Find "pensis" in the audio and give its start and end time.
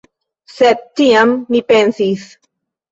1.71-2.27